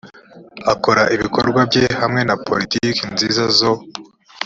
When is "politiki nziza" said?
2.47-3.43